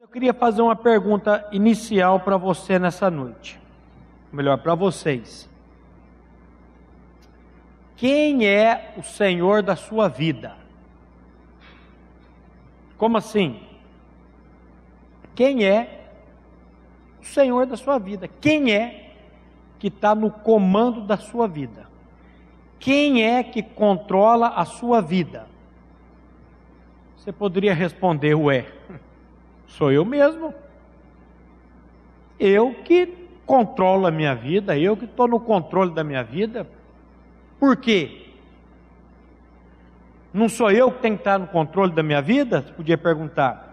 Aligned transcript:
Eu 0.00 0.06
queria 0.06 0.32
fazer 0.32 0.62
uma 0.62 0.76
pergunta 0.76 1.48
inicial 1.50 2.20
para 2.20 2.36
você 2.36 2.78
nessa 2.78 3.10
noite. 3.10 3.60
Melhor, 4.32 4.56
para 4.58 4.72
vocês. 4.76 5.50
Quem 7.96 8.46
é 8.46 8.94
o 8.96 9.02
Senhor 9.02 9.60
da 9.60 9.74
sua 9.74 10.06
vida? 10.06 10.54
Como 12.96 13.16
assim? 13.16 13.60
Quem 15.34 15.64
é 15.64 16.06
o 17.20 17.24
Senhor 17.24 17.66
da 17.66 17.76
sua 17.76 17.98
vida? 17.98 18.28
Quem 18.28 18.72
é 18.72 19.14
que 19.80 19.88
está 19.88 20.14
no 20.14 20.30
comando 20.30 21.00
da 21.00 21.16
sua 21.16 21.48
vida? 21.48 21.88
Quem 22.78 23.24
é 23.24 23.42
que 23.42 23.64
controla 23.64 24.50
a 24.50 24.64
sua 24.64 25.00
vida? 25.00 25.48
Você 27.16 27.32
poderia 27.32 27.74
responder, 27.74 28.36
ué, 28.36 28.64
sou 29.68 29.92
eu 29.92 30.04
mesmo. 30.04 30.52
Eu 32.40 32.74
que 32.84 33.06
controlo 33.46 34.06
a 34.06 34.10
minha 34.10 34.34
vida, 34.34 34.76
eu 34.76 34.96
que 34.96 35.04
estou 35.04 35.28
no 35.28 35.38
controle 35.38 35.92
da 35.92 36.02
minha 36.02 36.22
vida. 36.22 36.68
Por 37.58 37.76
quê? 37.76 38.26
Não 40.32 40.48
sou 40.48 40.70
eu 40.70 40.90
que 40.92 41.00
tenho 41.00 41.14
que 41.14 41.22
estar 41.22 41.38
no 41.38 41.46
controle 41.46 41.92
da 41.92 42.02
minha 42.02 42.20
vida? 42.20 42.62
Você 42.62 42.72
podia 42.72 42.98
perguntar. 42.98 43.68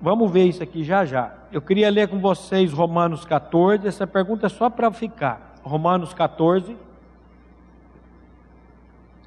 Vamos 0.00 0.30
ver 0.30 0.44
isso 0.44 0.62
aqui 0.62 0.84
já 0.84 1.04
já. 1.04 1.34
Eu 1.50 1.62
queria 1.62 1.90
ler 1.90 2.08
com 2.08 2.20
vocês 2.20 2.72
Romanos 2.72 3.24
14. 3.24 3.88
Essa 3.88 4.06
pergunta 4.06 4.46
é 4.46 4.48
só 4.48 4.68
para 4.68 4.92
ficar. 4.92 5.56
Romanos 5.62 6.12
14. 6.12 6.76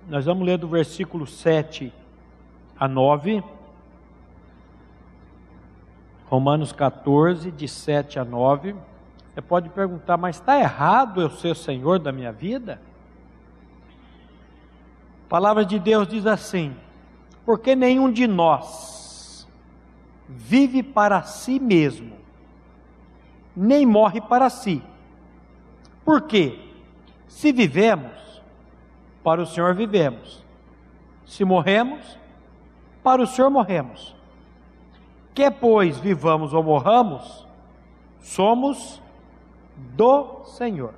Nós 0.08 0.25
vamos 0.25 0.45
ler 0.45 0.58
do 0.58 0.67
versículo 0.67 1.25
7 1.25 1.91
a 2.79 2.88
9. 2.88 3.43
Romanos 6.27 6.71
14, 6.71 7.52
de 7.52 7.67
7 7.67 8.19
a 8.19 8.25
9. 8.25 8.75
Você 9.33 9.41
pode 9.41 9.69
perguntar, 9.69 10.17
mas 10.17 10.38
está 10.38 10.59
errado 10.59 11.21
eu 11.21 11.30
ser 11.30 11.55
Senhor 11.55 11.99
da 11.99 12.11
minha 12.11 12.31
vida? 12.31 12.81
A 15.25 15.30
palavra 15.30 15.66
de 15.66 15.77
Deus 15.80 16.08
diz 16.08 16.25
assim: 16.25 16.75
porque 17.49 17.75
nenhum 17.75 18.11
de 18.11 18.27
nós 18.27 19.47
vive 20.27 20.83
para 20.83 21.23
si 21.23 21.59
mesmo, 21.59 22.14
nem 23.55 23.88
morre 23.88 24.21
para 24.21 24.52
si. 24.52 24.83
Por 26.05 26.21
quê? 26.21 26.59
Se 27.27 27.52
vivemos, 27.52 28.11
para 29.23 29.41
o 29.41 29.47
Senhor 29.47 29.73
vivemos. 29.73 30.45
Se 31.25 31.43
morremos, 31.43 32.19
para 33.03 33.22
o 33.22 33.28
Senhor 33.28 33.50
morremos. 33.50 34.16
Quer 35.33 35.52
pois 35.52 35.97
vivamos 35.97 36.53
ou 36.53 36.64
morramos, 36.64 37.47
somos 38.22 39.02
do 39.75 40.44
Senhor. 40.45 40.94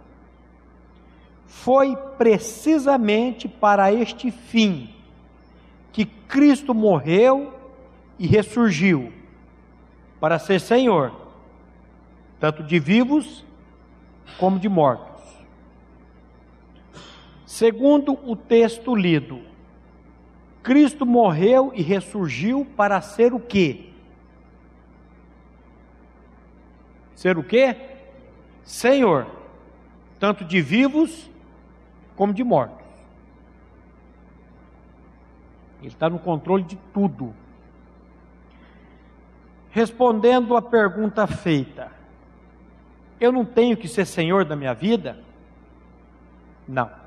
Foi 1.45 1.95
precisamente 2.17 3.47
para 3.47 3.93
este 3.93 4.31
fim 4.31 4.89
que 5.91 6.05
Cristo 6.05 6.73
morreu 6.73 7.53
e 8.17 8.25
ressurgiu 8.25 9.11
para 10.19 10.39
ser 10.39 10.59
Senhor, 10.59 11.11
tanto 12.39 12.63
de 12.63 12.79
vivos 12.79 13.45
como 14.37 14.59
de 14.59 14.69
mortos. 14.69 15.21
Segundo 17.45 18.17
o 18.25 18.35
texto 18.35 18.95
lido, 18.95 19.50
Cristo 20.63 21.05
morreu 21.05 21.71
e 21.73 21.81
ressurgiu 21.81 22.65
para 22.75 23.01
ser 23.01 23.33
o 23.33 23.39
quê? 23.39 23.89
Ser 27.15 27.37
o 27.37 27.43
quê? 27.43 27.75
Senhor, 28.63 29.27
tanto 30.19 30.45
de 30.45 30.61
vivos 30.61 31.29
como 32.15 32.33
de 32.33 32.43
mortos. 32.43 32.85
Ele 35.79 35.87
está 35.87 36.09
no 36.09 36.19
controle 36.19 36.63
de 36.63 36.75
tudo. 36.93 37.33
Respondendo 39.71 40.55
à 40.55 40.61
pergunta 40.61 41.25
feita, 41.25 41.91
eu 43.19 43.31
não 43.31 43.43
tenho 43.45 43.75
que 43.75 43.87
ser 43.87 44.05
senhor 44.05 44.45
da 44.45 44.55
minha 44.55 44.73
vida? 44.73 45.23
Não. 46.67 47.00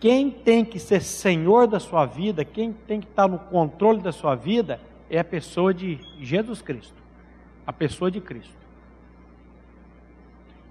Quem 0.00 0.30
tem 0.30 0.64
que 0.64 0.78
ser 0.78 1.02
senhor 1.02 1.66
da 1.66 1.80
sua 1.80 2.04
vida, 2.04 2.44
quem 2.44 2.72
tem 2.72 3.00
que 3.00 3.06
estar 3.06 3.28
no 3.28 3.38
controle 3.38 4.00
da 4.00 4.12
sua 4.12 4.34
vida, 4.34 4.80
é 5.08 5.18
a 5.18 5.24
pessoa 5.24 5.72
de 5.72 5.98
Jesus 6.20 6.60
Cristo, 6.60 7.02
a 7.66 7.72
pessoa 7.72 8.10
de 8.10 8.20
Cristo. 8.20 8.64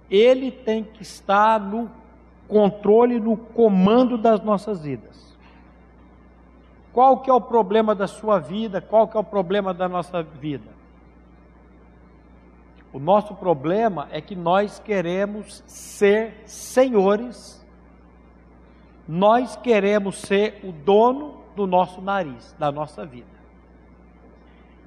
Ele 0.09 0.51
tem 0.51 0.83
que 0.83 1.01
estar 1.01 1.59
no 1.59 1.89
controle, 2.47 3.19
no 3.19 3.35
comando 3.35 4.17
das 4.17 4.43
nossas 4.43 4.83
vidas. 4.83 5.33
Qual 6.91 7.21
que 7.21 7.29
é 7.29 7.33
o 7.33 7.41
problema 7.41 7.95
da 7.95 8.05
sua 8.05 8.37
vida? 8.37 8.79
Qual 8.79 9.07
que 9.07 9.17
é 9.17 9.19
o 9.19 9.23
problema 9.23 9.73
da 9.73 9.89
nossa 9.89 10.21
vida? 10.21 10.69
O 12.93 12.99
nosso 12.99 13.33
problema 13.33 14.07
é 14.11 14.21
que 14.21 14.35
nós 14.35 14.77
queremos 14.77 15.63
ser 15.65 16.43
senhores, 16.45 17.62
nós 19.07 19.55
queremos 19.55 20.17
ser 20.17 20.59
o 20.63 20.71
dono 20.71 21.41
do 21.55 21.67
nosso 21.67 22.01
nariz, 22.01 22.55
da 22.57 22.71
nossa 22.71 23.05
vida. 23.05 23.27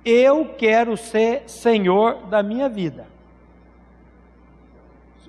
Eu 0.05 0.55
quero 0.57 0.97
ser 0.97 1.49
senhor 1.49 2.27
da 2.27 2.43
minha 2.43 2.69
vida. 2.69 3.07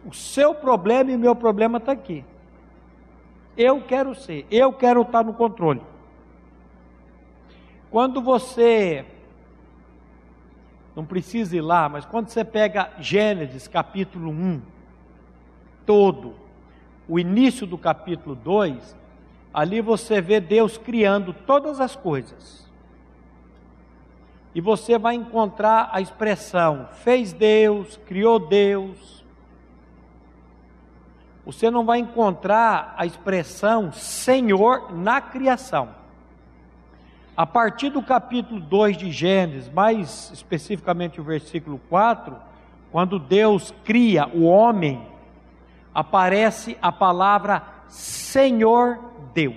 O 0.06 0.14
seu 0.14 0.54
problema 0.54 1.12
e 1.12 1.16
o 1.16 1.20
meu 1.20 1.36
problema 1.36 1.80
está 1.80 1.92
aqui. 1.92 2.24
Eu 3.58 3.82
quero 3.82 4.14
ser, 4.14 4.46
eu 4.52 4.72
quero 4.72 5.02
estar 5.02 5.24
no 5.24 5.34
controle. 5.34 5.82
Quando 7.90 8.22
você 8.22 9.04
não 10.96 11.06
precisa 11.06 11.56
ir 11.56 11.62
lá, 11.62 11.90
mas 11.90 12.06
quando 12.06 12.30
você 12.30 12.44
pega 12.44 12.92
Gênesis 13.00 13.68
capítulo 13.68 14.32
1, 14.32 14.62
todo, 15.86 16.36
o 17.08 17.18
início 17.18 17.66
do 17.66 17.78
capítulo 17.78 18.36
2, 18.36 18.96
ali 19.54 19.82
você 19.82 20.22
vê 20.22 20.40
Deus 20.40 20.78
criando 20.78 21.34
todas 21.34 21.80
as 21.80 21.96
coisas. 21.96 22.68
E 24.54 24.62
você 24.62 24.98
vai 24.98 25.16
encontrar 25.16 25.90
a 25.92 26.02
expressão 26.02 26.90
fez 27.04 27.32
Deus, 27.32 28.00
criou 28.06 28.40
Deus. 28.40 29.24
Você 31.46 31.72
não 31.72 31.86
vai 31.86 32.00
encontrar 32.00 32.94
a 32.98 33.06
expressão 33.06 33.92
Senhor 33.92 34.94
na 34.94 35.22
criação. 35.22 35.90
A 37.38 37.46
partir 37.46 37.90
do 37.90 38.02
capítulo 38.02 38.60
2 38.60 38.98
de 38.98 39.12
Gênesis, 39.12 39.70
mais 39.70 40.32
especificamente 40.34 41.22
o 41.22 41.24
versículo 41.24 41.80
4, 41.88 42.36
quando 42.92 43.20
Deus 43.20 43.72
cria 43.86 44.28
o 44.28 44.44
homem, 44.44 45.08
aparece 45.98 46.78
a 46.80 46.92
palavra 46.92 47.64
Senhor 47.88 49.00
Deus. 49.34 49.56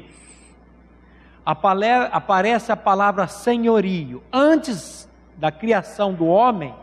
Aparece 1.44 2.72
a 2.72 2.76
palavra 2.76 3.26
senhorio. 3.26 4.22
Antes 4.32 5.06
da 5.36 5.52
criação 5.52 6.14
do 6.14 6.24
homem, 6.24 6.74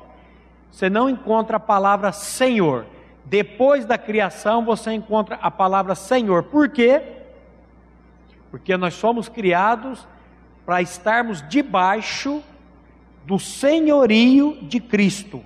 você 0.71 0.91
não 0.91 1.09
encontra 1.09 1.57
a 1.57 1.59
palavra 1.59 2.11
Senhor. 2.11 2.85
Depois 3.25 3.83
da 3.83 3.97
criação, 3.97 4.63
você 4.63 4.91
encontra 4.91 5.39
a 5.41 5.49
palavra 5.49 5.95
Senhor. 5.95 6.43
Por 6.43 6.69
quê? 6.69 7.01
Porque 8.51 8.77
nós 8.77 8.93
somos 8.93 9.27
criados 9.27 10.07
para 10.67 10.83
estarmos 10.83 11.43
debaixo 11.49 12.43
do 13.25 13.39
senhorio 13.39 14.59
de 14.61 14.79
Cristo. 14.79 15.43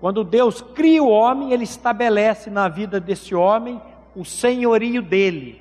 Quando 0.00 0.22
Deus 0.24 0.60
cria 0.60 1.02
o 1.02 1.08
homem, 1.08 1.52
ele 1.52 1.64
estabelece 1.64 2.50
na 2.50 2.68
vida 2.68 3.00
desse 3.00 3.34
homem 3.34 3.80
o 4.14 4.24
senhorio 4.24 5.02
dele. 5.02 5.60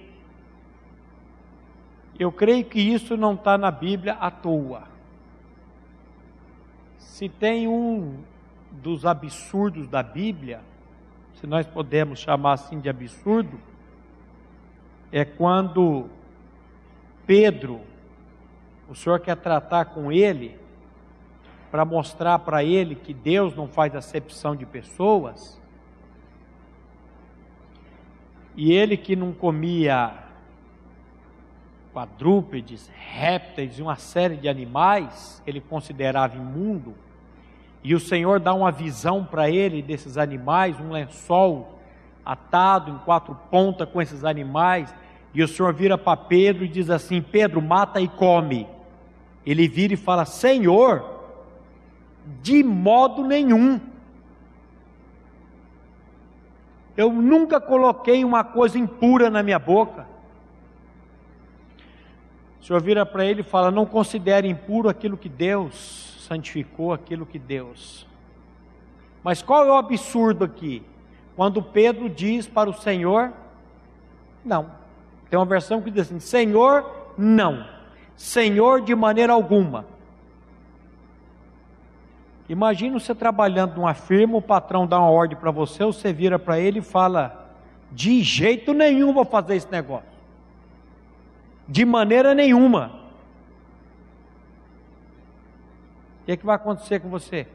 Eu 2.19 2.31
creio 2.31 2.65
que 2.65 2.79
isso 2.79 3.17
não 3.17 3.33
está 3.33 3.57
na 3.57 3.71
Bíblia 3.71 4.13
à 4.13 4.29
toa. 4.29 4.83
Se 6.99 7.27
tem 7.29 7.67
um 7.67 8.17
dos 8.71 9.05
absurdos 9.05 9.87
da 9.87 10.03
Bíblia, 10.03 10.61
se 11.35 11.47
nós 11.47 11.65
podemos 11.67 12.19
chamar 12.19 12.53
assim 12.53 12.79
de 12.79 12.89
absurdo, 12.89 13.59
é 15.11 15.23
quando 15.23 16.09
Pedro, 17.25 17.81
o 18.89 18.95
Senhor 18.95 19.19
quer 19.19 19.37
tratar 19.37 19.85
com 19.85 20.11
ele, 20.11 20.57
para 21.73 21.83
mostrar 21.83 22.37
para 22.37 22.63
ele 22.63 22.93
que 22.93 23.15
Deus 23.15 23.55
não 23.55 23.67
faz 23.67 23.95
acepção 23.95 24.55
de 24.55 24.63
pessoas, 24.63 25.59
e 28.55 28.71
ele 28.71 28.95
que 28.95 29.15
não 29.15 29.33
comia 29.33 30.13
quadrúpedes, 31.91 32.91
répteis 32.95 33.79
e 33.79 33.81
uma 33.81 33.95
série 33.95 34.37
de 34.37 34.47
animais 34.47 35.41
que 35.43 35.49
ele 35.49 35.61
considerava 35.61 36.37
imundo. 36.37 36.93
E 37.83 37.95
o 37.95 37.99
Senhor 37.99 38.39
dá 38.39 38.53
uma 38.53 38.71
visão 38.71 39.25
para 39.25 39.49
ele 39.49 39.81
desses 39.81 40.15
animais, 40.15 40.79
um 40.79 40.91
lençol 40.91 41.79
atado 42.23 42.91
em 42.91 42.99
quatro 42.99 43.33
pontas 43.49 43.89
com 43.89 43.99
esses 43.99 44.23
animais. 44.23 44.93
E 45.33 45.41
o 45.41 45.47
Senhor 45.47 45.73
vira 45.73 45.97
para 45.97 46.17
Pedro 46.17 46.65
e 46.65 46.67
diz 46.67 46.91
assim: 46.91 47.19
Pedro, 47.19 47.59
mata 47.63 47.99
e 47.99 48.07
come. 48.07 48.67
Ele 49.43 49.67
vira 49.67 49.95
e 49.95 49.97
fala: 49.97 50.23
Senhor, 50.23 51.12
de 52.41 52.63
modo 52.63 53.23
nenhum. 53.23 53.79
Eu 56.95 57.11
nunca 57.11 57.59
coloquei 57.59 58.23
uma 58.23 58.43
coisa 58.43 58.77
impura 58.77 59.29
na 59.29 59.41
minha 59.41 59.59
boca. 59.59 60.07
O 62.61 62.65
Senhor 62.65 62.81
vira 62.81 63.05
para 63.05 63.25
ele 63.25 63.41
e 63.41 63.43
fala: 63.43 63.71
Não 63.71 63.85
considere 63.85 64.47
impuro 64.47 64.87
aquilo 64.87 65.17
que 65.17 65.27
Deus 65.27 66.25
santificou, 66.27 66.93
aquilo 66.93 67.25
que 67.25 67.39
Deus. 67.39 68.07
Mas 69.23 69.41
qual 69.41 69.65
é 69.65 69.71
o 69.71 69.75
absurdo 69.75 70.45
aqui? 70.45 70.83
Quando 71.35 71.61
Pedro 71.61 72.09
diz 72.09 72.47
para 72.47 72.69
o 72.69 72.73
Senhor: 72.73 73.33
Não. 74.45 74.83
Tem 75.29 75.39
uma 75.39 75.45
versão 75.45 75.81
que 75.81 75.89
diz 75.89 76.03
assim: 76.03 76.19
Senhor, 76.19 76.85
não. 77.17 77.65
Senhor, 78.15 78.81
de 78.81 78.93
maneira 78.93 79.33
alguma. 79.33 79.92
Imagina 82.49 82.99
você 82.99 83.15
trabalhando 83.15 83.75
numa 83.75 83.93
firma, 83.93 84.37
o 84.37 84.41
patrão 84.41 84.85
dá 84.85 84.99
uma 84.99 85.09
ordem 85.09 85.37
para 85.37 85.51
você, 85.51 85.83
você 85.85 86.11
vira 86.11 86.37
para 86.37 86.59
ele 86.59 86.79
e 86.79 86.81
fala: 86.83 87.49
De 87.91 88.21
jeito 88.21 88.73
nenhum 88.73 89.13
vou 89.13 89.25
fazer 89.25 89.55
esse 89.55 89.71
negócio. 89.71 90.11
De 91.67 91.85
maneira 91.85 92.33
nenhuma. 92.33 93.01
O 96.21 96.25
que, 96.25 96.31
é 96.33 96.37
que 96.37 96.45
vai 96.45 96.55
acontecer 96.55 96.99
com 96.99 97.09
você? 97.09 97.47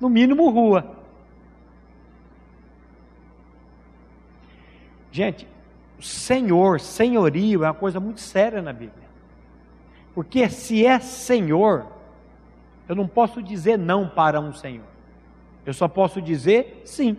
No 0.00 0.08
mínimo, 0.08 0.48
rua. 0.50 0.96
Gente, 5.10 5.48
Senhor, 6.00 6.80
senhorio 6.80 7.64
é 7.64 7.68
uma 7.68 7.74
coisa 7.74 7.98
muito 7.98 8.20
séria 8.20 8.62
na 8.62 8.72
Bíblia. 8.72 9.08
Porque 10.14 10.48
se 10.48 10.86
é 10.86 10.98
Senhor, 11.00 11.86
eu 12.88 12.94
não 12.94 13.06
posso 13.06 13.42
dizer 13.42 13.78
não 13.78 14.08
para 14.08 14.40
um 14.40 14.52
Senhor. 14.52 14.86
Eu 15.66 15.74
só 15.74 15.86
posso 15.86 16.22
dizer 16.22 16.82
sim. 16.84 17.16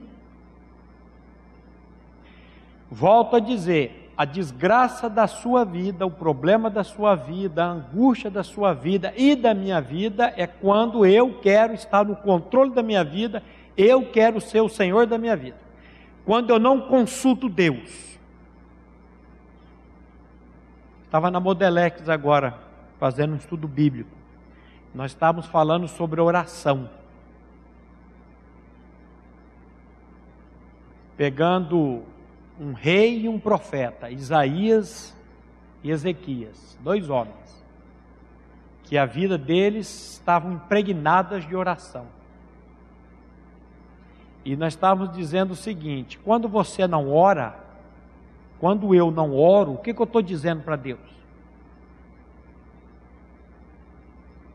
Volto 2.90 3.36
a 3.36 3.40
dizer, 3.40 4.12
a 4.18 4.26
desgraça 4.26 5.08
da 5.08 5.28
sua 5.28 5.64
vida, 5.64 6.06
o 6.06 6.12
problema 6.12 6.70
da 6.70 6.84
sua 6.84 7.14
vida, 7.16 7.64
a 7.64 7.70
angústia 7.70 8.32
da 8.32 8.44
sua 8.44 8.74
vida 8.74 9.14
e 9.16 9.36
da 9.36 9.54
minha 9.54 9.80
vida 9.80 10.34
é 10.36 10.48
quando 10.48 11.06
eu 11.06 11.40
quero 11.40 11.74
estar 11.74 12.04
no 12.04 12.16
controle 12.16 12.72
da 12.72 12.82
minha 12.82 13.04
vida, 13.04 13.44
eu 13.78 14.12
quero 14.12 14.42
ser 14.42 14.62
o 14.62 14.68
Senhor 14.68 15.06
da 15.06 15.18
minha 15.18 15.38
vida. 15.38 15.58
Quando 16.26 16.50
eu 16.50 16.60
não 16.60 16.82
consulto 16.82 17.48
Deus. 17.48 18.18
Estava 21.06 21.32
na 21.32 21.40
Modelex 21.40 22.10
agora, 22.10 22.58
fazendo 23.00 23.34
um 23.34 23.38
estudo 23.38 23.68
bíblico. 23.68 24.12
Nós 24.94 25.12
estávamos 25.12 25.46
falando 25.46 25.88
sobre 25.88 26.20
oração. 26.20 26.90
Pegando 31.16 32.04
um 32.60 32.74
rei 32.74 33.22
e 33.22 33.30
um 33.30 33.40
profeta, 33.40 34.10
Isaías 34.10 35.16
e 35.84 35.92
Ezequias, 35.92 36.78
dois 36.82 37.10
homens, 37.10 37.66
que 38.84 38.98
a 38.98 39.06
vida 39.06 39.38
deles 39.38 40.14
estavam 40.14 40.54
impregnadas 40.54 41.48
de 41.48 41.56
oração. 41.56 42.08
E 44.44 44.56
nós 44.56 44.74
estávamos 44.74 45.16
dizendo 45.16 45.52
o 45.52 45.56
seguinte: 45.56 46.18
quando 46.20 46.48
você 46.48 46.88
não 46.88 47.12
ora, 47.12 47.56
quando 48.60 48.96
eu 48.96 49.12
não 49.12 49.36
oro, 49.36 49.74
o 49.74 49.78
que, 49.78 49.94
que 49.94 50.02
eu 50.02 50.06
estou 50.06 50.22
dizendo 50.22 50.64
para 50.64 50.76
Deus? 50.76 51.00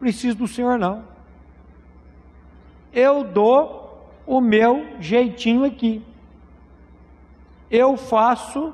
Preciso 0.04 0.36
do 0.36 0.46
Senhor 0.46 0.78
não. 0.78 1.04
Eu 2.92 3.24
dou 3.24 4.06
o 4.26 4.40
meu 4.40 5.00
jeitinho 5.00 5.64
aqui 5.64 6.02
eu 7.70 7.96
faço 7.96 8.72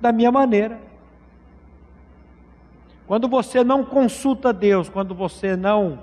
da 0.00 0.10
minha 0.10 0.32
maneira. 0.32 0.80
Quando 3.06 3.28
você 3.28 3.62
não 3.62 3.84
consulta 3.84 4.52
Deus, 4.52 4.88
quando 4.88 5.14
você 5.14 5.54
não 5.54 6.02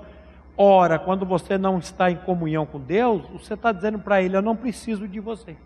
ora, 0.56 0.96
quando 0.98 1.26
você 1.26 1.58
não 1.58 1.78
está 1.78 2.10
em 2.10 2.16
comunhão 2.16 2.64
com 2.64 2.78
Deus, 2.78 3.26
você 3.30 3.54
está 3.54 3.72
dizendo 3.72 3.98
para 3.98 4.22
Ele: 4.22 4.36
Eu 4.36 4.42
não 4.42 4.54
preciso 4.54 5.08
de 5.08 5.18
você. 5.18 5.56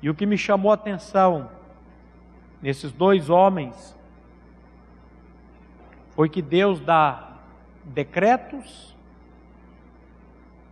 E 0.00 0.08
o 0.08 0.14
que 0.14 0.24
me 0.24 0.38
chamou 0.38 0.70
a 0.70 0.74
atenção 0.74 1.48
nesses 2.62 2.92
dois 2.92 3.28
homens 3.28 3.96
foi 6.16 6.30
que 6.30 6.40
Deus 6.40 6.80
dá 6.80 7.36
decretos 7.84 8.96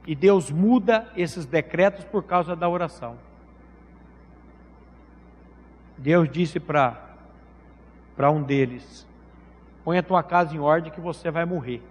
e 0.07 0.15
Deus 0.15 0.51
muda 0.51 1.07
esses 1.15 1.45
decretos 1.45 2.03
por 2.05 2.25
causa 2.25 2.57
da 2.57 2.67
oração. 2.67 3.19
Deus 5.99 6.31
disse 6.31 6.59
para 6.59 8.31
um 8.31 8.43
deles: 8.43 9.07
Põe 9.85 9.99
a 9.99 10.03
tua 10.03 10.23
casa 10.23 10.55
em 10.57 10.59
ordem 10.59 10.91
que 10.91 11.01
você 11.01 11.31
vai 11.31 11.45
morrer. 11.45 11.83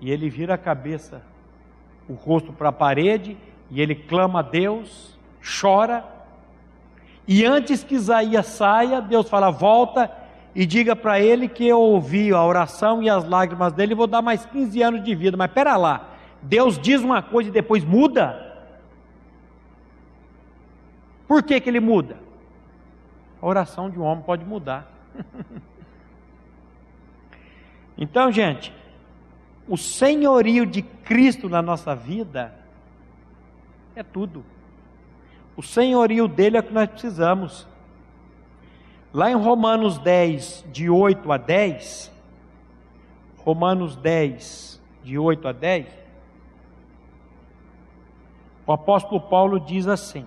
E 0.00 0.10
ele 0.10 0.30
vira 0.30 0.54
a 0.54 0.58
cabeça, 0.58 1.20
o 2.08 2.12
rosto 2.12 2.52
para 2.52 2.68
a 2.68 2.72
parede, 2.72 3.36
e 3.70 3.80
ele 3.80 3.96
clama 3.96 4.38
a 4.38 4.42
Deus, 4.42 5.18
chora. 5.60 6.13
E 7.26 7.44
antes 7.44 7.82
que 7.82 7.94
Isaías 7.94 8.46
saia, 8.46 9.00
Deus 9.00 9.28
fala: 9.28 9.50
Volta 9.50 10.10
e 10.54 10.66
diga 10.66 10.94
para 10.94 11.18
ele 11.18 11.48
que 11.48 11.66
eu 11.66 11.80
ouvi 11.80 12.32
a 12.32 12.44
oração 12.44 13.02
e 13.02 13.08
as 13.08 13.26
lágrimas 13.26 13.72
dele 13.72 13.92
e 13.92 13.96
vou 13.96 14.06
dar 14.06 14.22
mais 14.22 14.44
15 14.46 14.82
anos 14.82 15.04
de 15.04 15.14
vida. 15.14 15.36
Mas 15.36 15.50
pera 15.50 15.76
lá, 15.76 16.10
Deus 16.42 16.78
diz 16.78 17.02
uma 17.02 17.22
coisa 17.22 17.48
e 17.48 17.52
depois 17.52 17.84
muda? 17.84 18.42
Por 21.26 21.42
que, 21.42 21.60
que 21.60 21.68
ele 21.68 21.80
muda? 21.80 22.16
A 23.40 23.46
oração 23.46 23.90
de 23.90 23.98
um 23.98 24.02
homem 24.02 24.22
pode 24.22 24.44
mudar. 24.44 24.90
então, 27.98 28.30
gente, 28.30 28.72
o 29.66 29.76
senhorio 29.76 30.66
de 30.66 30.82
Cristo 30.82 31.48
na 31.48 31.62
nossa 31.62 31.94
vida 31.94 32.54
é 33.96 34.02
tudo. 34.02 34.44
O 35.56 35.62
senhorio 35.62 36.26
dele 36.26 36.56
é 36.56 36.60
o 36.60 36.62
que 36.62 36.72
nós 36.72 36.88
precisamos. 36.88 37.66
Lá 39.12 39.30
em 39.30 39.36
Romanos 39.36 39.98
10, 39.98 40.64
de 40.72 40.90
8 40.90 41.30
a 41.30 41.36
10, 41.36 42.10
Romanos 43.38 43.94
10, 43.96 44.82
de 45.04 45.18
8 45.18 45.48
a 45.48 45.52
10, 45.52 45.86
o 48.66 48.72
apóstolo 48.72 49.20
Paulo 49.20 49.60
diz 49.60 49.86
assim: 49.86 50.26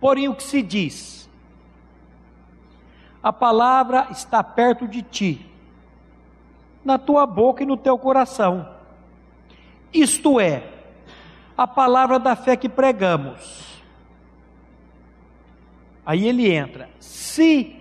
Porém, 0.00 0.28
o 0.28 0.34
que 0.34 0.42
se 0.42 0.62
diz? 0.62 1.28
A 3.22 3.32
palavra 3.32 4.08
está 4.10 4.42
perto 4.42 4.88
de 4.88 5.02
ti, 5.02 5.46
na 6.84 6.98
tua 6.98 7.26
boca 7.26 7.62
e 7.62 7.66
no 7.66 7.76
teu 7.76 7.98
coração. 7.98 8.68
Isto 9.92 10.40
é, 10.40 10.64
a 11.56 11.66
palavra 11.66 12.18
da 12.18 12.34
fé 12.34 12.56
que 12.56 12.68
pregamos. 12.68 13.57
Aí 16.08 16.26
ele 16.26 16.50
entra: 16.50 16.88
se 16.98 17.76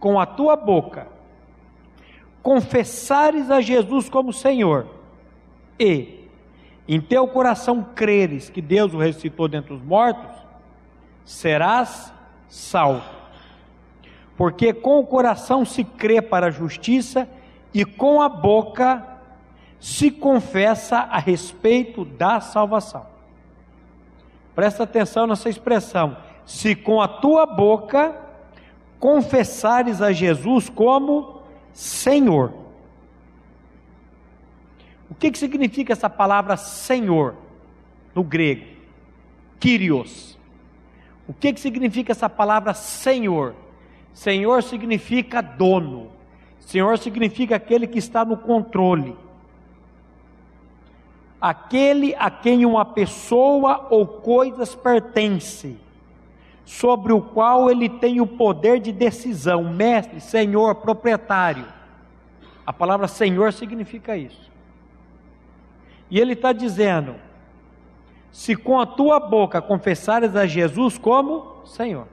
com 0.00 0.18
a 0.18 0.24
tua 0.24 0.56
boca 0.56 1.08
confessares 2.42 3.50
a 3.50 3.60
Jesus 3.60 4.08
como 4.08 4.32
Senhor, 4.32 4.86
e 5.78 6.26
em 6.88 6.98
teu 6.98 7.28
coração 7.28 7.86
creres 7.94 8.48
que 8.48 8.62
Deus 8.62 8.94
o 8.94 8.98
ressuscitou 8.98 9.46
dentre 9.46 9.74
os 9.74 9.82
mortos, 9.82 10.34
serás 11.22 12.10
salvo. 12.48 13.04
Porque 14.38 14.72
com 14.72 15.00
o 15.00 15.06
coração 15.06 15.62
se 15.66 15.84
crê 15.84 16.22
para 16.22 16.46
a 16.46 16.50
justiça 16.50 17.28
e 17.74 17.84
com 17.84 18.22
a 18.22 18.28
boca 18.28 19.06
se 19.78 20.10
confessa 20.10 21.00
a 21.00 21.18
respeito 21.18 22.06
da 22.06 22.40
salvação. 22.40 23.06
Presta 24.54 24.84
atenção 24.84 25.26
nessa 25.26 25.50
expressão. 25.50 26.16
Se 26.46 26.74
com 26.74 27.02
a 27.02 27.08
tua 27.08 27.44
boca 27.44 28.16
confessares 28.98 30.00
a 30.00 30.12
Jesus 30.12 30.70
como 30.70 31.42
Senhor. 31.72 32.52
O 35.10 35.14
que, 35.14 35.30
que 35.30 35.38
significa 35.38 35.92
essa 35.92 36.08
palavra 36.08 36.56
Senhor 36.56 37.34
no 38.14 38.24
grego? 38.24 38.64
Kyrios 39.60 40.36
O 41.28 41.34
que, 41.34 41.52
que 41.52 41.60
significa 41.60 42.12
essa 42.12 42.28
palavra 42.28 42.72
Senhor? 42.72 43.54
Senhor 44.14 44.62
significa 44.62 45.40
dono. 45.40 46.10
Senhor 46.60 46.98
significa 46.98 47.56
aquele 47.56 47.86
que 47.86 47.98
está 47.98 48.24
no 48.24 48.36
controle. 48.36 49.16
Aquele 51.40 52.14
a 52.14 52.30
quem 52.30 52.64
uma 52.64 52.84
pessoa 52.84 53.88
ou 53.90 54.06
coisas 54.06 54.74
pertence, 54.74 55.76
sobre 56.66 57.12
o 57.12 57.22
qual 57.22 57.70
ele 57.70 57.88
tem 57.88 58.20
o 58.20 58.26
poder 58.26 58.80
de 58.80 58.90
decisão, 58.90 59.72
mestre, 59.72 60.20
senhor, 60.20 60.74
proprietário. 60.74 61.64
A 62.66 62.72
palavra 62.72 63.06
Senhor 63.06 63.52
significa 63.52 64.16
isso. 64.16 64.50
E 66.10 66.18
ele 66.18 66.32
está 66.32 66.52
dizendo: 66.52 67.14
se 68.32 68.56
com 68.56 68.80
a 68.80 68.84
tua 68.84 69.20
boca 69.20 69.62
confessares 69.62 70.34
a 70.34 70.44
Jesus 70.44 70.98
como 70.98 71.64
Senhor, 71.64 72.08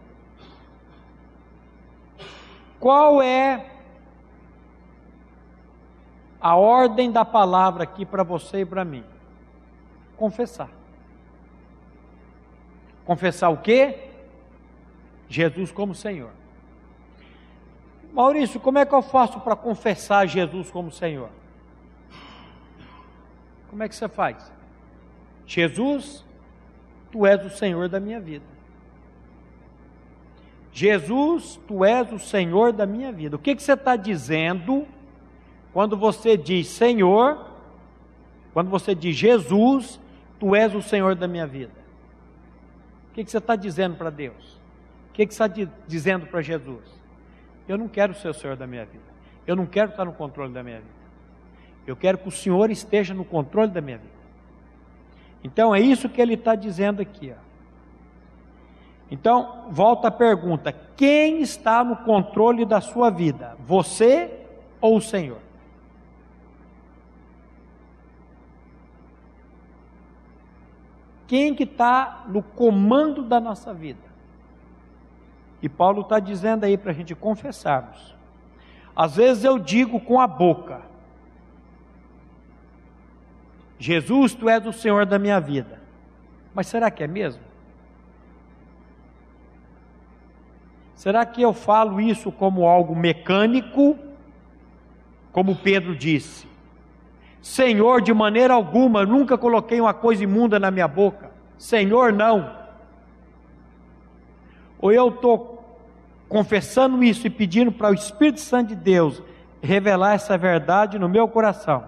qual 2.79 3.23
é 3.23 3.71
a 6.39 6.55
ordem 6.55 7.11
da 7.11 7.25
palavra 7.25 7.83
aqui 7.83 8.05
para 8.05 8.21
você 8.21 8.61
e 8.61 8.65
para 8.65 8.85
mim? 8.85 9.03
Confessar. 10.15 10.69
Confessar 13.03 13.49
o 13.49 13.57
quê? 13.57 14.12
Jesus 15.33 15.71
como 15.71 15.95
Senhor. 15.95 16.29
Maurício, 18.13 18.59
como 18.59 18.77
é 18.77 18.85
que 18.85 18.93
eu 18.93 19.01
faço 19.01 19.39
para 19.39 19.55
confessar 19.55 20.27
Jesus 20.27 20.69
como 20.69 20.91
Senhor? 20.91 21.29
Como 23.67 23.81
é 23.81 23.89
que 23.89 23.95
você 23.95 24.07
faz? 24.07 24.51
Jesus, 25.47 26.23
tu 27.11 27.25
és 27.25 27.43
o 27.43 27.49
Senhor 27.49 27.89
da 27.89 27.99
minha 27.99 28.19
vida. 28.19 28.45
Jesus, 30.71 31.59
tu 31.67 31.83
és 31.83 32.11
o 32.11 32.19
Senhor 32.19 32.71
da 32.71 32.85
minha 32.85 33.11
vida. 33.11 33.35
O 33.35 33.39
que, 33.39 33.55
que 33.55 33.63
você 33.63 33.73
está 33.73 33.95
dizendo 33.95 34.87
quando 35.73 35.97
você 35.97 36.37
diz 36.37 36.67
Senhor, 36.67 37.47
quando 38.53 38.69
você 38.69 38.93
diz 38.93 39.15
Jesus, 39.15 39.99
tu 40.39 40.55
és 40.55 40.75
o 40.75 40.81
Senhor 40.83 41.15
da 41.15 41.27
minha 41.27 41.47
vida? 41.47 41.73
O 43.09 43.13
que, 43.15 43.23
que 43.23 43.31
você 43.31 43.39
está 43.39 43.55
dizendo 43.55 43.95
para 43.95 44.11
Deus? 44.11 44.62
O 45.13 45.15
que, 45.15 45.27
que 45.27 45.31
está 45.31 45.47
dizendo 45.87 46.25
para 46.25 46.41
Jesus? 46.41 46.81
Eu 47.67 47.77
não 47.77 47.87
quero 47.87 48.15
ser 48.15 48.29
o 48.29 48.33
Senhor 48.33 48.55
da 48.55 48.65
minha 48.65 48.83
vida. 48.83 49.03
Eu 49.45 49.55
não 49.55 49.67
quero 49.67 49.91
estar 49.91 50.03
no 50.03 50.11
controle 50.11 50.51
da 50.51 50.63
minha 50.63 50.79
vida. 50.79 51.03
Eu 51.85 51.95
quero 51.95 52.17
que 52.17 52.27
o 52.27 52.31
Senhor 52.31 52.71
esteja 52.71 53.13
no 53.13 53.23
controle 53.23 53.69
da 53.69 53.79
minha 53.79 53.99
vida. 53.99 54.11
Então 55.43 55.75
é 55.75 55.79
isso 55.79 56.09
que 56.09 56.19
ele 56.19 56.33
está 56.33 56.55
dizendo 56.55 56.99
aqui. 56.99 57.31
Ó. 57.31 57.39
Então, 59.11 59.67
volta 59.69 60.07
a 60.07 60.11
pergunta: 60.11 60.73
quem 60.95 61.43
está 61.43 61.83
no 61.83 61.97
controle 61.97 62.65
da 62.65 62.81
sua 62.81 63.11
vida? 63.11 63.55
Você 63.67 64.31
ou 64.81 64.97
o 64.97 65.01
Senhor? 65.01 65.41
Quem 71.27 71.53
que 71.53 71.65
está 71.65 72.25
no 72.27 72.41
comando 72.41 73.21
da 73.21 73.39
nossa 73.39 73.71
vida? 73.71 74.12
E 75.63 75.69
Paulo 75.69 76.01
está 76.01 76.19
dizendo 76.19 76.65
aí 76.65 76.77
para 76.77 76.91
a 76.91 76.93
gente 76.93 77.15
confessarmos. 77.15 78.13
Às 78.93 79.15
vezes 79.15 79.45
eu 79.45 79.57
digo 79.57 79.97
com 79.97 80.19
a 80.19 80.27
boca: 80.27 80.81
Jesus, 83.79 84.35
tu 84.35 84.49
és 84.49 84.65
o 84.67 84.73
Senhor 84.73 85.05
da 85.05 85.17
minha 85.17 85.39
vida. 85.39 85.81
Mas 86.53 86.67
será 86.67 86.91
que 86.91 87.01
é 87.01 87.07
mesmo? 87.07 87.41
Será 90.95 91.25
que 91.25 91.41
eu 91.41 91.53
falo 91.53 92.01
isso 92.01 92.29
como 92.29 92.67
algo 92.67 92.93
mecânico? 92.93 93.97
Como 95.31 95.55
Pedro 95.55 95.95
disse: 95.95 96.45
Senhor, 97.41 98.01
de 98.01 98.13
maneira 98.13 98.53
alguma, 98.53 99.05
nunca 99.05 99.37
coloquei 99.37 99.79
uma 99.79 99.93
coisa 99.93 100.25
imunda 100.25 100.59
na 100.59 100.69
minha 100.69 100.89
boca. 100.89 101.31
Senhor, 101.57 102.11
não. 102.11 102.53
Ou 104.77 104.91
eu 104.91 105.07
estou 105.07 105.52
confessando 106.33 107.03
isso 107.03 107.27
e 107.27 107.29
pedindo 107.29 107.71
para 107.71 107.91
o 107.91 107.93
Espírito 107.93 108.39
Santo 108.39 108.69
de 108.69 108.75
Deus 108.75 109.21
revelar 109.61 110.15
essa 110.15 110.35
verdade 110.35 110.97
no 110.97 111.07
meu 111.07 111.27
coração. 111.27 111.87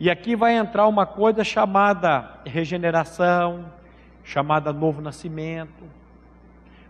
E 0.00 0.08
aqui 0.08 0.34
vai 0.34 0.56
entrar 0.56 0.86
uma 0.86 1.04
coisa 1.04 1.44
chamada 1.44 2.40
regeneração, 2.46 3.70
chamada 4.24 4.72
novo 4.72 5.02
nascimento. 5.02 5.84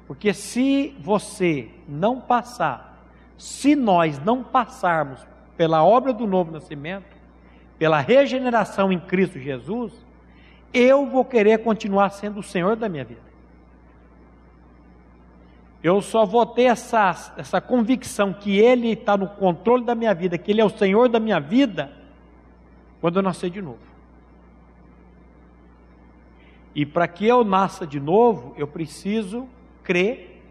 Porque 0.06 0.32
se 0.32 0.96
você 1.00 1.68
não 1.88 2.20
passar, 2.20 3.02
se 3.36 3.74
nós 3.74 4.20
não 4.20 4.44
passarmos 4.44 5.26
pela 5.56 5.82
obra 5.82 6.12
do 6.12 6.24
novo 6.24 6.52
nascimento, 6.52 7.16
pela 7.76 7.98
regeneração 7.98 8.92
em 8.92 9.00
Cristo 9.00 9.40
Jesus, 9.40 9.92
eu 10.72 11.04
vou 11.04 11.24
querer 11.24 11.64
continuar 11.64 12.10
sendo 12.10 12.38
o 12.38 12.44
Senhor 12.44 12.76
da 12.76 12.88
minha 12.88 13.04
vida. 13.04 13.27
Eu 15.82 16.02
só 16.02 16.26
vou 16.26 16.44
ter 16.44 16.64
essa, 16.64 17.34
essa 17.36 17.60
convicção 17.60 18.32
que 18.32 18.58
Ele 18.58 18.92
está 18.92 19.16
no 19.16 19.28
controle 19.28 19.84
da 19.84 19.94
minha 19.94 20.12
vida, 20.12 20.36
que 20.36 20.50
Ele 20.50 20.60
é 20.60 20.64
o 20.64 20.70
Senhor 20.70 21.08
da 21.08 21.20
minha 21.20 21.38
vida, 21.38 21.92
quando 23.00 23.16
eu 23.16 23.22
nascer 23.22 23.50
de 23.50 23.62
novo. 23.62 23.78
E 26.74 26.84
para 26.84 27.06
que 27.06 27.26
eu 27.26 27.44
nasça 27.44 27.86
de 27.86 28.00
novo, 28.00 28.54
eu 28.56 28.66
preciso 28.66 29.48
crer 29.82 30.42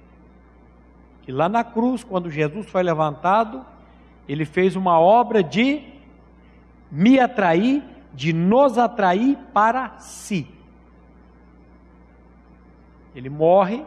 que 1.24 1.32
lá 1.32 1.50
na 1.50 1.64
cruz, 1.64 2.06
quando 2.06 2.32
Jesus 2.32 2.70
foi 2.70 2.82
levantado, 2.84 3.66
Ele 4.30 4.46
fez 4.46 4.78
uma 4.78 4.98
obra 4.98 5.44
de 5.44 5.82
me 6.90 7.20
atrair, 7.20 7.84
de 8.14 8.32
nos 8.32 8.78
atrair 8.78 9.38
para 9.54 10.00
si. 10.00 10.48
Ele 13.14 13.30
morre 13.30 13.86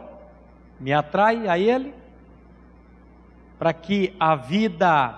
me 0.81 0.91
atrai 0.91 1.47
a 1.47 1.59
Ele, 1.59 1.93
para 3.59 3.71
que 3.71 4.15
a 4.19 4.35
vida 4.35 5.15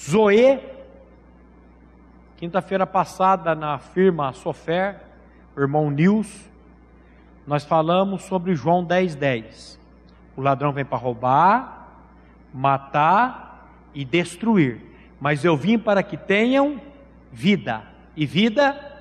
Zoe, 0.00 0.58
quinta-feira 2.38 2.86
passada 2.86 3.54
na 3.54 3.78
firma 3.78 4.32
Sofer, 4.32 4.98
irmão 5.56 5.90
Nils, 5.90 6.50
nós 7.46 7.64
falamos 7.64 8.22
sobre 8.22 8.54
João 8.54 8.82
10,10. 8.82 9.16
10. 9.16 9.80
O 10.36 10.40
ladrão 10.40 10.72
vem 10.72 10.86
para 10.86 10.96
roubar, 10.96 11.88
matar 12.52 13.68
e 13.92 14.06
destruir, 14.06 14.80
mas 15.20 15.44
eu 15.44 15.56
vim 15.58 15.78
para 15.78 16.02
que 16.02 16.16
tenham 16.16 16.80
vida, 17.30 17.82
e 18.16 18.24
vida. 18.24 18.92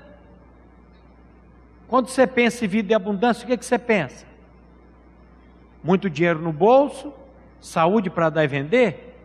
Quando 1.87 2.09
você 2.09 2.27
pensa 2.27 2.65
em 2.65 2.67
vida 2.67 2.91
e 2.91 2.95
abundância, 2.95 3.45
o 3.45 3.47
que, 3.47 3.57
que 3.57 3.65
você 3.65 3.79
pensa? 3.79 4.32
Muito 5.83 6.09
dinheiro 6.09 6.39
no 6.39 6.53
bolso, 6.53 7.13
saúde 7.59 8.09
para 8.09 8.29
dar 8.29 8.43
e 8.43 8.47
vender. 8.47 9.15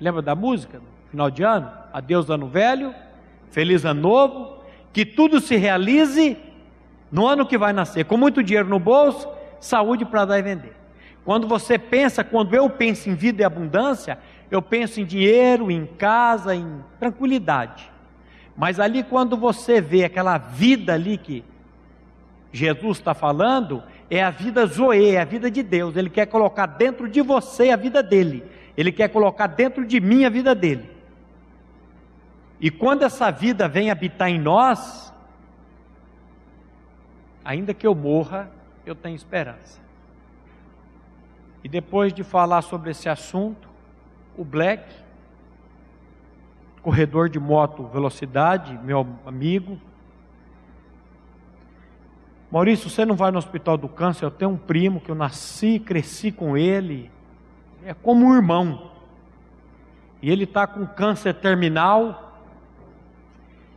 Lembra 0.00 0.20
da 0.20 0.34
música? 0.34 0.80
Final 1.10 1.30
de 1.30 1.42
ano? 1.42 1.70
Adeus 1.92 2.28
ano 2.28 2.48
velho, 2.48 2.94
feliz 3.50 3.84
ano 3.84 4.00
novo, 4.00 4.58
que 4.92 5.06
tudo 5.06 5.40
se 5.40 5.56
realize 5.56 6.36
no 7.10 7.26
ano 7.26 7.46
que 7.46 7.56
vai 7.56 7.72
nascer, 7.72 8.04
com 8.04 8.16
muito 8.16 8.42
dinheiro 8.42 8.68
no 8.68 8.78
bolso, 8.78 9.28
saúde 9.60 10.04
para 10.04 10.24
dar 10.24 10.38
e 10.38 10.42
vender. 10.42 10.76
Quando 11.24 11.46
você 11.46 11.78
pensa, 11.78 12.24
quando 12.24 12.54
eu 12.54 12.68
penso 12.68 13.08
em 13.08 13.14
vida 13.14 13.42
e 13.42 13.44
abundância, 13.44 14.18
eu 14.50 14.62
penso 14.62 15.00
em 15.00 15.04
dinheiro, 15.04 15.70
em 15.70 15.86
casa, 15.86 16.54
em 16.54 16.82
tranquilidade. 16.98 17.90
Mas 18.56 18.80
ali 18.80 19.02
quando 19.02 19.36
você 19.36 19.80
vê 19.80 20.04
aquela 20.04 20.36
vida 20.38 20.94
ali 20.94 21.16
que 21.16 21.44
Jesus 22.52 22.98
está 22.98 23.14
falando, 23.14 23.82
é 24.10 24.22
a 24.22 24.30
vida 24.30 24.64
Zoe, 24.66 25.10
é 25.10 25.20
a 25.20 25.24
vida 25.24 25.50
de 25.50 25.62
Deus. 25.62 25.96
Ele 25.96 26.08
quer 26.08 26.26
colocar 26.26 26.66
dentro 26.66 27.08
de 27.08 27.20
você 27.20 27.70
a 27.70 27.76
vida 27.76 28.02
dele. 28.02 28.44
Ele 28.76 28.90
quer 28.90 29.08
colocar 29.08 29.46
dentro 29.46 29.84
de 29.84 30.00
mim 30.00 30.24
a 30.24 30.30
vida 30.30 30.54
dele. 30.54 30.88
E 32.60 32.70
quando 32.70 33.02
essa 33.02 33.30
vida 33.30 33.68
vem 33.68 33.90
habitar 33.90 34.28
em 34.28 34.38
nós, 34.38 35.12
ainda 37.44 37.74
que 37.74 37.86
eu 37.86 37.94
morra, 37.94 38.50
eu 38.84 38.94
tenho 38.94 39.14
esperança. 39.14 39.80
E 41.62 41.68
depois 41.68 42.12
de 42.12 42.24
falar 42.24 42.62
sobre 42.62 42.90
esse 42.90 43.08
assunto, 43.08 43.68
o 44.36 44.44
Black, 44.44 44.84
corredor 46.82 47.28
de 47.28 47.38
moto 47.38 47.84
velocidade, 47.84 48.78
meu 48.82 49.06
amigo, 49.26 49.78
Maurício, 52.50 52.88
você 52.88 53.04
não 53.04 53.14
vai 53.14 53.30
no 53.30 53.38
hospital 53.38 53.76
do 53.76 53.88
câncer? 53.88 54.24
Eu 54.24 54.30
tenho 54.30 54.52
um 54.52 54.56
primo 54.56 55.00
que 55.00 55.10
eu 55.10 55.14
nasci, 55.14 55.78
cresci 55.78 56.32
com 56.32 56.56
ele, 56.56 57.10
é 57.84 57.92
como 57.92 58.26
um 58.26 58.34
irmão. 58.34 58.90
E 60.22 60.30
ele 60.30 60.44
está 60.44 60.66
com 60.66 60.86
câncer 60.86 61.34
terminal. 61.34 62.40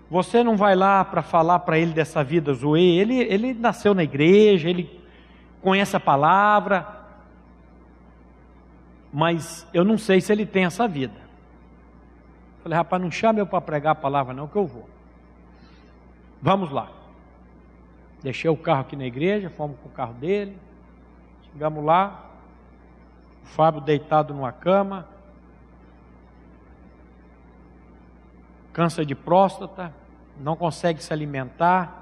Você 0.10 0.44
não 0.44 0.56
vai 0.56 0.76
lá 0.76 1.04
para 1.04 1.22
falar 1.22 1.60
para 1.60 1.78
ele 1.78 1.94
dessa 1.94 2.24
vida 2.24 2.54
zoe, 2.54 2.82
ele, 2.82 3.18
ele 3.20 3.54
nasceu 3.54 3.94
na 3.94 4.04
igreja, 4.04 4.70
ele 4.70 5.02
conhece 5.62 5.96
a 5.96 6.00
palavra, 6.00 6.88
mas 9.12 9.68
eu 9.74 9.84
não 9.84 9.98
sei 9.98 10.20
se 10.20 10.32
ele 10.32 10.46
tem 10.46 10.66
essa 10.66 10.88
vida. 10.88 11.14
Falei, 12.64 12.78
rapaz, 12.78 13.02
não 13.02 13.12
chame 13.12 13.40
eu 13.40 13.48
para 13.48 13.62
pregar 13.62 13.94
a 13.94 13.96
palavra, 13.96 14.34
não, 14.34 14.48
que 14.48 14.56
eu 14.56 14.66
vou. 14.66 14.88
Vamos 16.42 16.72
lá. 16.72 17.01
Deixei 18.22 18.50
o 18.50 18.58
carro 18.58 18.82
aqui 18.82 18.96
na 18.96 19.06
igreja, 19.06 19.50
fomos 19.50 19.78
com 19.80 19.90
o 19.90 19.92
carro 19.92 20.14
dele. 20.14 20.58
Chegamos 21.52 21.84
lá, 21.84 22.30
o 23.44 23.46
Fábio 23.48 23.82
deitado 23.82 24.34
numa 24.34 24.52
cama, 24.52 25.08
câncer 28.72 29.06
de 29.06 29.16
próstata, 29.16 29.94
não 30.40 30.56
consegue 30.56 31.04
se 31.04 31.12
alimentar, 31.12 32.01